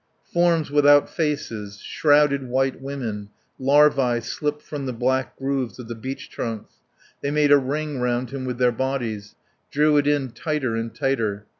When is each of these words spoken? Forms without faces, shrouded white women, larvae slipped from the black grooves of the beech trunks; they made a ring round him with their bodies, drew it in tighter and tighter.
Forms 0.33 0.71
without 0.71 1.11
faces, 1.11 1.77
shrouded 1.79 2.49
white 2.49 2.81
women, 2.81 3.29
larvae 3.59 4.19
slipped 4.19 4.63
from 4.63 4.87
the 4.87 4.93
black 4.93 5.37
grooves 5.37 5.77
of 5.77 5.87
the 5.87 5.93
beech 5.93 6.27
trunks; 6.27 6.73
they 7.21 7.29
made 7.29 7.51
a 7.51 7.59
ring 7.59 7.99
round 7.99 8.31
him 8.31 8.43
with 8.43 8.57
their 8.57 8.71
bodies, 8.71 9.35
drew 9.69 9.97
it 9.97 10.07
in 10.07 10.31
tighter 10.31 10.75
and 10.75 10.95
tighter. 10.95 11.45